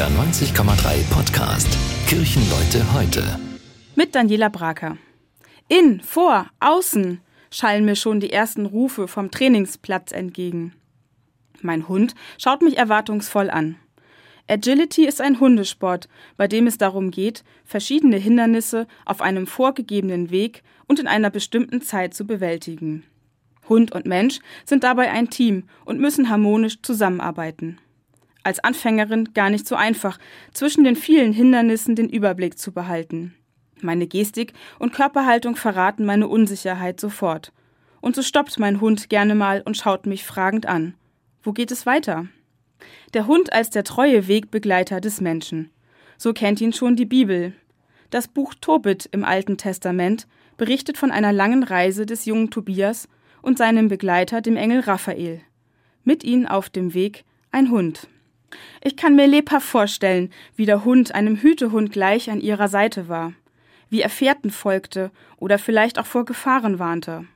NDR 0.00 0.18
90,3 0.18 1.12
Podcast. 1.12 1.68
Kirchenleute 2.06 2.94
heute. 2.94 3.38
Mit 3.96 4.14
Daniela 4.14 4.48
Braker. 4.48 4.96
In, 5.68 6.00
vor, 6.00 6.46
außen 6.58 7.20
schallen 7.50 7.84
mir 7.84 7.96
schon 7.96 8.18
die 8.18 8.32
ersten 8.32 8.64
Rufe 8.64 9.08
vom 9.08 9.30
Trainingsplatz 9.30 10.12
entgegen. 10.12 10.72
Mein 11.60 11.86
Hund 11.86 12.14
schaut 12.38 12.62
mich 12.62 12.78
erwartungsvoll 12.78 13.50
an. 13.50 13.76
Agility 14.48 15.04
ist 15.04 15.20
ein 15.20 15.38
Hundesport, 15.38 16.08
bei 16.38 16.48
dem 16.48 16.66
es 16.66 16.78
darum 16.78 17.10
geht, 17.10 17.44
verschiedene 17.66 18.16
Hindernisse 18.16 18.86
auf 19.04 19.20
einem 19.20 19.46
vorgegebenen 19.46 20.30
Weg 20.30 20.62
und 20.86 20.98
in 20.98 21.08
einer 21.08 21.28
bestimmten 21.28 21.82
Zeit 21.82 22.14
zu 22.14 22.26
bewältigen. 22.26 23.04
Hund 23.68 23.92
und 23.92 24.06
Mensch 24.06 24.38
sind 24.64 24.82
dabei 24.82 25.10
ein 25.10 25.28
Team 25.28 25.64
und 25.84 26.00
müssen 26.00 26.30
harmonisch 26.30 26.80
zusammenarbeiten. 26.80 27.78
Als 28.42 28.58
Anfängerin 28.60 29.30
gar 29.34 29.50
nicht 29.50 29.66
so 29.66 29.74
einfach, 29.74 30.18
zwischen 30.52 30.84
den 30.84 30.96
vielen 30.96 31.32
Hindernissen 31.32 31.94
den 31.94 32.08
Überblick 32.08 32.58
zu 32.58 32.72
behalten. 32.72 33.34
Meine 33.82 34.06
Gestik 34.06 34.52
und 34.78 34.92
Körperhaltung 34.92 35.56
verraten 35.56 36.04
meine 36.04 36.28
Unsicherheit 36.28 37.00
sofort. 37.00 37.52
Und 38.00 38.16
so 38.16 38.22
stoppt 38.22 38.58
mein 38.58 38.80
Hund 38.80 39.10
gerne 39.10 39.34
mal 39.34 39.62
und 39.62 39.76
schaut 39.76 40.06
mich 40.06 40.24
fragend 40.24 40.66
an. 40.66 40.94
Wo 41.42 41.52
geht 41.52 41.70
es 41.70 41.86
weiter? 41.86 42.26
Der 43.14 43.26
Hund 43.26 43.52
als 43.52 43.70
der 43.70 43.84
treue 43.84 44.26
Wegbegleiter 44.26 45.00
des 45.00 45.20
Menschen. 45.20 45.70
So 46.16 46.32
kennt 46.32 46.60
ihn 46.60 46.72
schon 46.72 46.96
die 46.96 47.06
Bibel. 47.06 47.54
Das 48.10 48.28
Buch 48.28 48.54
Tobit 48.60 49.08
im 49.12 49.24
Alten 49.24 49.56
Testament 49.56 50.26
berichtet 50.56 50.98
von 50.98 51.10
einer 51.10 51.32
langen 51.32 51.62
Reise 51.62 52.06
des 52.06 52.24
jungen 52.24 52.50
Tobias 52.50 53.08
und 53.42 53.58
seinem 53.58 53.88
Begleiter, 53.88 54.40
dem 54.40 54.56
Engel 54.56 54.80
Raphael. 54.80 55.40
Mit 56.04 56.24
ihnen 56.24 56.46
auf 56.46 56.68
dem 56.68 56.92
Weg 56.94 57.24
ein 57.50 57.70
Hund. 57.70 58.08
Ich 58.82 58.96
kann 58.96 59.16
mir 59.16 59.26
lebhaft 59.26 59.66
vorstellen, 59.66 60.32
wie 60.56 60.66
der 60.66 60.84
Hund 60.84 61.14
einem 61.14 61.36
Hütehund 61.36 61.92
gleich 61.92 62.30
an 62.30 62.40
ihrer 62.40 62.68
Seite 62.68 63.08
war, 63.08 63.32
wie 63.88 64.00
er 64.00 64.08
Fährten 64.08 64.50
folgte 64.50 65.10
oder 65.36 65.58
vielleicht 65.58 65.98
auch 65.98 66.06
vor 66.06 66.24
Gefahren 66.24 66.78
warnte, 66.78 67.26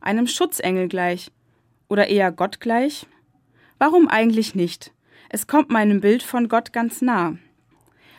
einem 0.00 0.26
Schutzengel 0.26 0.88
gleich 0.88 1.30
oder 1.88 2.08
eher 2.08 2.32
Gott 2.32 2.60
gleich? 2.60 3.06
Warum 3.78 4.08
eigentlich 4.08 4.54
nicht? 4.54 4.92
Es 5.28 5.46
kommt 5.46 5.70
meinem 5.70 6.00
Bild 6.00 6.22
von 6.22 6.48
Gott 6.48 6.72
ganz 6.72 7.02
nah. 7.02 7.36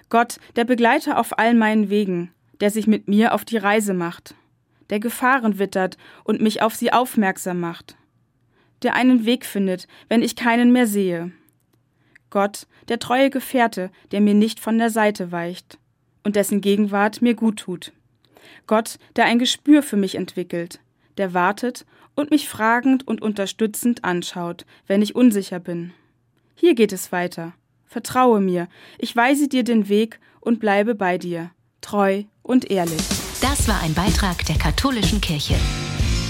Gott, 0.09 0.38
der 0.56 0.66
Begleiter 0.66 1.17
auf 1.19 1.38
all 1.40 1.53
meinen 1.53 1.90
Wegen, 1.90 2.31
der 2.59 2.69
sich 2.69 2.88
mit 2.88 3.08
mir 3.08 3.34
auf 3.34 3.45
die 3.45 3.58
Reise 3.58 3.94
macht, 3.94 4.36
der 4.90 5.00
Gefahren 5.00 5.58
wittert 5.58 5.97
und 6.23 6.42
mich 6.42 6.62
auf 6.62 6.75
sie 6.75 6.94
aufmerksam 6.94 7.59
macht, 7.59 7.95
der 8.84 8.94
einen 8.94 9.25
Weg 9.25 9.45
findet, 9.45 9.88
wenn 10.09 10.22
ich 10.22 10.36
keinen 10.36 10.72
mehr 10.72 10.88
sehe. 10.88 11.31
Gott, 12.36 12.67
der 12.89 13.00
treue 13.00 13.30
Gefährte, 13.30 13.91
der 14.11 14.19
mir 14.19 14.33
nicht 14.33 14.59
von 14.59 14.78
der 14.78 14.89
Seite 14.89 15.31
weicht 15.31 15.78
und 16.22 16.36
dessen 16.36 16.59
Gegenwart 16.59 17.22
mir 17.22 17.33
gut 17.33 17.59
tut. 17.59 17.94
Gott, 18.67 19.00
der 19.16 19.23
ein 19.23 19.39
Gespür 19.39 19.81
für 19.81 19.95
mich 19.95 20.16
entwickelt, 20.16 20.81
der 21.16 21.33
wartet 21.33 21.86
und 22.13 22.31
mich 22.31 22.50
fragend 22.50 23.08
und 23.08 23.22
unterstützend 23.22 24.03
anschaut, 24.03 24.66
wenn 24.86 25.02
ich 25.02 25.16
unsicher 25.16 25.61
bin. 25.61 25.94
Hier 26.56 26.75
geht 26.75 26.91
es 26.91 27.13
weiter. 27.13 27.53
Vertraue 27.86 28.41
mir, 28.41 28.67
ich 28.97 29.16
weise 29.16 29.47
dir 29.47 29.63
den 29.63 29.88
Weg 29.88 30.19
und 30.41 30.59
bleibe 30.59 30.94
bei 30.94 31.17
dir, 31.17 31.52
treu 31.80 32.23
und 32.44 32.69
ehrlich. 32.69 33.02
Das 33.39 33.66
war 33.69 33.81
ein 33.81 33.94
Beitrag 33.94 34.45
der 34.45 34.58
katholischen 34.58 35.22
Kirche. 35.22 35.56